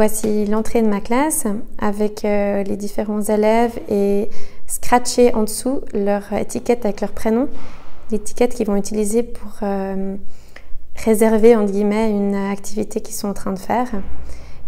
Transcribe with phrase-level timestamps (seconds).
[0.00, 1.44] voici l'entrée de ma classe
[1.76, 4.30] avec les différents élèves et
[4.66, 7.48] scratcher en dessous leur étiquette avec leur prénom,
[8.10, 9.58] l'étiquette qu'ils vont utiliser pour
[10.96, 13.88] réserver entre guillemets une activité qu'ils sont en train de faire.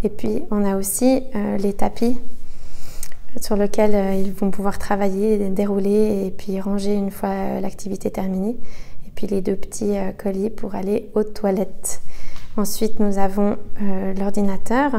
[0.05, 1.23] Et puis on a aussi
[1.59, 2.19] les tapis
[3.41, 8.59] sur lesquels ils vont pouvoir travailler, dérouler et puis ranger une fois l'activité terminée.
[9.07, 12.03] Et puis les deux petits colis pour aller aux toilettes.
[12.57, 14.93] Ensuite, nous avons euh, l'ordinateur.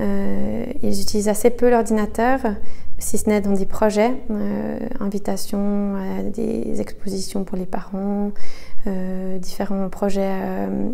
[0.00, 2.40] Euh, ils utilisent assez peu l'ordinateur,
[2.98, 8.30] si ce n'est dans des projets, euh, invitations à des expositions pour les parents,
[9.40, 10.30] différents projets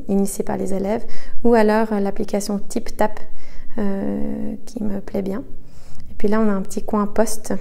[0.09, 1.05] initiés par les élèves,
[1.45, 3.21] ou alors l'application TipTap
[3.77, 5.43] qui me plaît bien.
[6.11, 7.53] Et puis là, on a un petit coin poste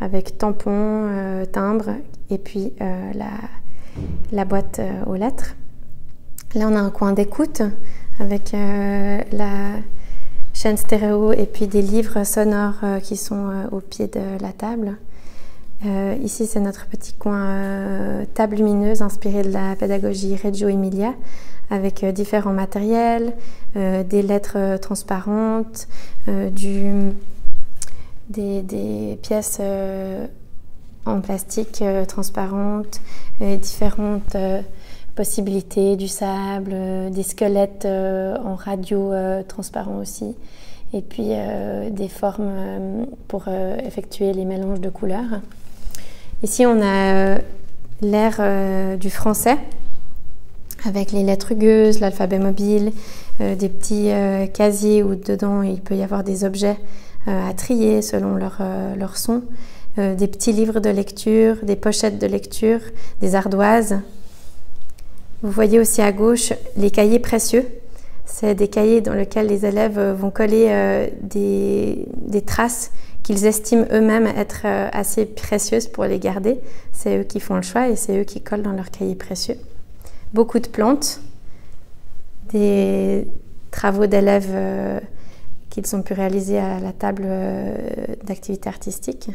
[0.00, 1.96] avec tampon, timbre
[2.30, 3.28] et puis la,
[4.32, 5.54] la boîte aux lettres.
[6.54, 7.62] Là, on a un coin d'écoute
[8.20, 9.72] avec euh, la
[10.52, 14.52] chaîne stéréo et puis des livres sonores euh, qui sont euh, au pied de la
[14.52, 14.96] table.
[16.22, 21.12] ici, c'est notre petit coin table lumineuse inspiré de la pédagogie Reggio Emilia
[21.70, 23.34] avec différents matériels,
[23.74, 25.88] des lettres transparentes,
[26.26, 27.02] des,
[28.62, 29.60] des, pièces
[31.04, 33.02] en plastique transparentes,
[33.42, 34.36] et différentes
[35.14, 40.34] possibilités, du sable, euh, des squelettes euh, en radio euh, transparent aussi,
[40.92, 41.30] et puis
[41.90, 45.40] des formes pour effectuer les mélanges de couleurs.
[46.44, 47.38] Ici, on a
[48.00, 49.56] l'ère du français
[50.84, 52.92] avec les lettres rugueuses, l'alphabet mobile,
[53.40, 54.12] des petits
[54.52, 56.76] casiers où dedans il peut y avoir des objets
[57.26, 58.62] à trier selon leur,
[58.96, 59.42] leur son,
[59.96, 62.78] des petits livres de lecture, des pochettes de lecture,
[63.20, 63.96] des ardoises
[65.44, 67.68] vous voyez aussi à gauche les cahiers précieux.
[68.24, 72.06] C'est des cahiers dans lesquels les élèves vont coller euh, des,
[72.46, 72.90] traces
[73.22, 76.58] qu'ils estiment eux-mêmes être euh, assez précieuses pour les garder.
[76.92, 79.56] C'est eux qui font le choix et c'est eux qui collent dans leurs cahiers précieux.
[80.32, 81.20] Beaucoup de plantes,
[82.50, 83.28] des
[83.70, 84.98] travaux d'élèves euh,
[85.68, 87.26] qu'ils ont pu réaliser à la table
[88.24, 89.28] d'activité artistique.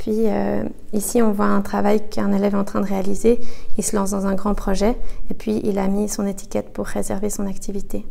[0.00, 0.62] Puis euh,
[0.94, 3.38] ici, on voit un travail qu'un élève est en train de réaliser.
[3.76, 4.96] Il se lance dans un grand projet
[5.30, 8.06] et puis il a mis son étiquette pour réserver son activité.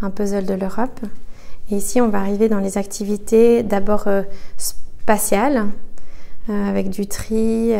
[0.00, 0.98] Un puzzle de l'Europe.
[1.70, 4.22] Et ici, on va arriver dans les activités d'abord euh,
[4.56, 5.68] spatiales,
[6.50, 7.72] euh, avec du tri,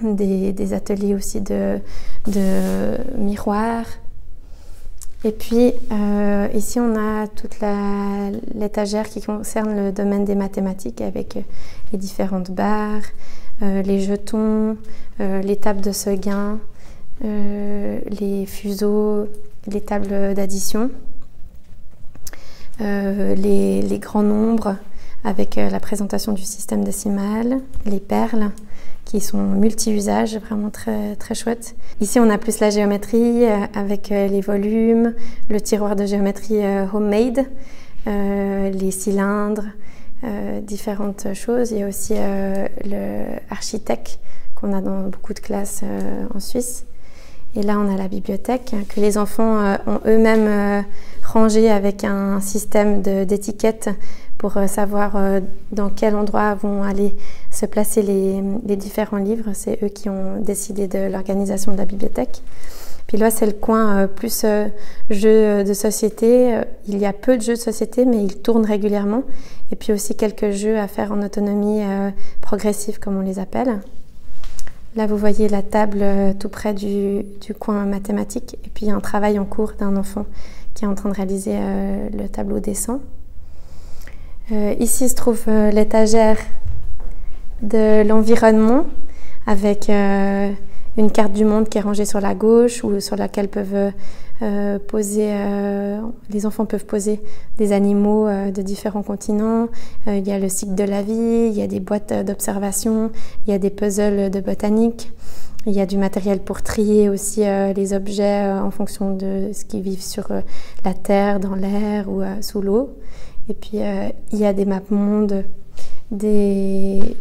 [0.00, 1.80] des, ateliers aussi de,
[2.28, 3.86] de miroirs,
[5.22, 7.56] et puis euh, ici, on a toute
[8.54, 11.40] l'étagère qui concerne le domaine des mathématiques avec euh,
[11.92, 13.02] les différentes barres,
[13.62, 14.78] euh, les jetons,
[15.18, 16.58] les tables de Seguin,
[17.22, 19.26] les fuseaux,
[19.66, 20.90] les tables d'addition,
[22.78, 24.76] les, les, grands nombres
[25.24, 28.50] avec la présentation du système décimal, les perles,
[29.04, 31.74] qui sont multi-usages, vraiment très, très chouettes.
[32.00, 35.14] Ici, on a plus la géométrie euh, avec euh, les volumes,
[35.48, 37.46] le tiroir de géométrie euh, homemade,
[38.06, 39.66] les cylindres,
[40.62, 41.70] différentes choses.
[41.70, 44.18] Il y a aussi le architecte
[44.54, 45.82] qu'on a dans beaucoup de classes
[46.34, 46.86] en Suisse.
[47.56, 50.84] Et là, on a la bibliothèque que les enfants ont eux-mêmes
[51.24, 53.90] rangée avec un système d'étiquettes
[54.40, 55.40] pour euh, savoir euh,
[55.70, 57.14] dans quel endroit vont aller
[57.50, 59.50] se placer les, différents livres.
[59.52, 62.42] C'est eux qui ont décidé de l'organisation de la bibliothèque.
[63.06, 64.46] Puis là, c'est le coin euh, plus
[65.10, 66.58] jeux de société.
[66.88, 69.24] Il y a peu de jeux de société, mais ils tournent régulièrement.
[69.72, 71.82] Et puis aussi quelques jeux à faire en autonomie
[72.40, 73.80] progressive, comme on les appelle.
[74.96, 76.04] Là, vous voyez la table
[76.38, 77.24] tout près du,
[77.58, 78.56] coin mathématique.
[78.64, 80.26] Et puis, un travail en cours d'un enfant
[80.74, 81.56] qui est en train de réaliser
[82.12, 83.00] le tableau dessin.
[84.52, 86.36] Euh, ici se trouve euh, l'étagère
[87.62, 88.84] de l'environnement
[89.46, 90.50] avec euh,
[90.96, 93.92] une carte du monde qui est rangée sur la gauche ou sur laquelle peuvent
[94.88, 95.32] poser,
[96.30, 97.20] les enfants peuvent poser
[97.58, 99.68] des animaux de différents continents.
[100.06, 103.10] il y a le cycle de la vie, il y a des boîtes d'observation,
[103.46, 105.12] il y a des puzzles de botanique.
[105.66, 107.42] Il y a du matériel pour trier aussi
[107.76, 110.28] les objets en fonction de ce qui vivent sur
[110.84, 112.96] la terre, dans l'air ou sous l'eau.
[113.50, 115.44] Et puis, euh, il y a des maps mondes,
[116.12, 117.16] des,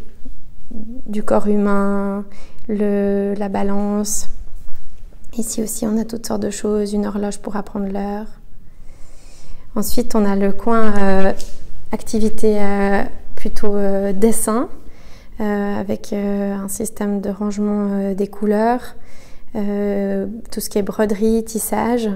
[1.08, 2.24] du corps humain,
[2.68, 4.30] la balance.
[5.38, 8.26] Ici aussi, on a toutes sortes de choses, une horloge pour apprendre l'heure.
[9.76, 11.34] Ensuite, on a le coin euh,
[11.92, 13.04] activité euh,
[13.36, 13.76] plutôt
[14.14, 14.70] dessin,
[15.40, 18.96] avec un système de rangement des couleurs,
[19.54, 22.10] tout ce qui est broderie, tissage,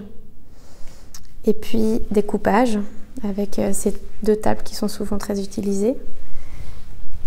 [1.45, 2.79] et puis découpage
[3.23, 3.93] avec ces
[4.23, 5.95] deux tables qui sont souvent très utilisées.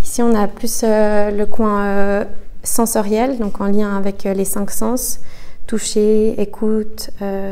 [0.05, 2.27] Ici, on a plus le coin
[2.63, 5.21] sensoriel, donc en lien avec les cinq sens,
[5.67, 7.11] toucher, écoute,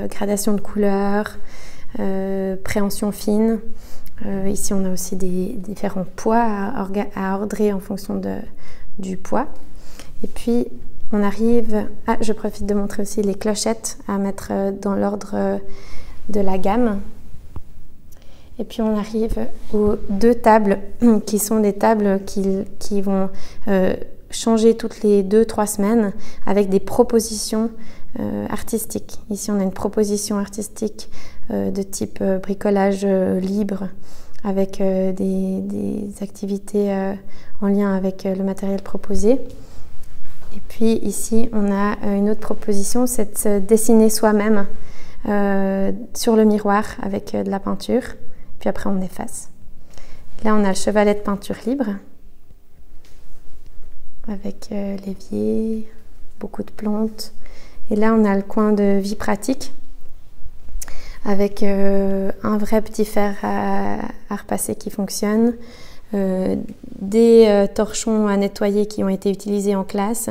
[0.08, 1.38] gradation de couleurs,
[2.64, 3.60] préhension fine.
[4.46, 8.20] ici, on a aussi des différents poids à, ordrer en fonction
[8.98, 9.46] du poids.
[10.22, 10.68] Et puis,
[11.14, 11.86] on arrive.
[12.06, 15.58] Ah, je profite de montrer aussi les clochettes à mettre euh, dans l'ordre euh,
[16.28, 17.00] de la gamme.
[18.58, 20.78] Et puis on arrive aux deux tables
[21.26, 23.28] qui sont des tables qui, vont
[23.68, 23.94] euh,
[24.34, 26.12] changer toutes les deux, trois semaines
[26.46, 27.70] avec des propositions
[28.48, 29.18] artistiques.
[29.30, 31.10] Ici on a une proposition artistique
[31.50, 33.88] de type bricolage libre
[34.44, 36.94] avec des, activités
[37.60, 39.40] en lien avec le matériel proposé.
[40.54, 44.66] Et puis ici, on a euh, une autre proposition, c'est de dessiner soi-même
[45.28, 48.02] euh, sur le miroir avec euh, de la peinture.
[48.60, 49.50] Puis après, on efface.
[50.44, 51.86] Là, on a le chevalet de peinture libre
[54.28, 55.88] avec l'évier,
[56.40, 57.32] beaucoup de plantes.
[57.90, 59.72] Et là, on a le coin de vie pratique
[61.24, 65.54] avec un vrai petit fer à, repasser qui fonctionne,
[66.14, 66.54] euh,
[67.00, 70.30] des euh, torchons à nettoyer qui ont été utilisés en classe.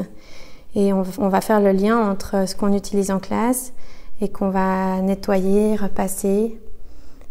[0.76, 3.74] Et on, va faire le lien entre ce qu'on utilise en classe
[4.22, 6.58] et qu'on va nettoyer, repasser,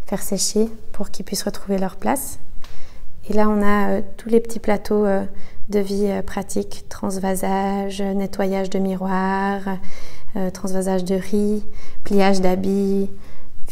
[0.07, 2.39] faire sécher pour qu'ils puissent retrouver leur place.
[3.29, 5.07] Et là, on a euh, tous les petits plateaux
[5.69, 9.79] de vie pratique, transvasage, nettoyage de miroirs,
[10.53, 11.65] transvasage de riz,
[12.05, 13.09] pliage d'habits,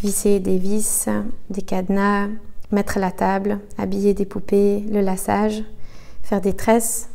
[0.02, 1.08] visser des vis,
[1.50, 2.28] des cadenas,
[2.70, 5.62] mettre la table, habiller des poupées, le lassage,
[6.22, 7.08] faire des tresses,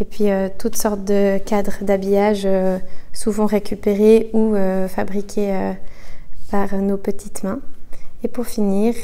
[0.00, 2.78] et puis euh, toutes sortes de cadres d'habillage euh,
[3.12, 5.74] souvent récupérés ou euh, fabriqués
[6.50, 7.60] par nos petites mains.
[8.22, 8.94] Et pour finir,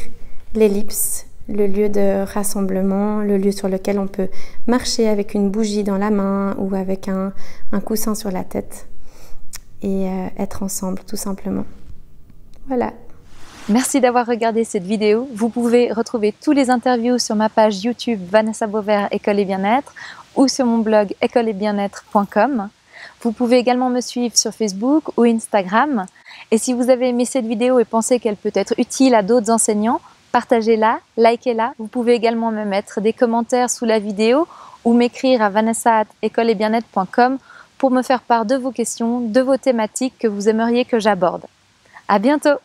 [0.54, 4.29] l'ellipse, le lieu de rassemblement, le lieu sur lequel on peut
[4.67, 7.32] marcher avec une bougie dans la main ou avec un
[7.81, 8.88] coussin sur la tête
[9.82, 10.06] et
[10.38, 11.64] être ensemble tout simplement.
[12.69, 12.93] Voilà.
[13.69, 15.29] Merci d'avoir regardé cette vidéo.
[15.35, 19.94] Vous pouvez retrouver tous les interviews sur ma page YouTube Vanessa Beauvert École et Bien-être
[20.35, 22.69] ou sur mon blog écoleetbienêtre.com.
[23.23, 26.06] Vous pouvez également me suivre sur Facebook ou Instagram.
[26.50, 29.50] Et si vous avez aimé cette vidéo et pensez qu'elle peut être utile à d'autres
[29.50, 30.00] enseignants,
[30.32, 31.74] partagez-la, likez-la.
[31.78, 34.46] Vous pouvez également me mettre des commentaires sous la vidéo
[34.84, 37.38] ou m'écrire à vanessa.écoleetbienêtre.com
[37.78, 41.46] pour me faire part de vos questions, de vos thématiques que vous aimeriez que j'aborde.
[42.08, 42.58] À bientôt!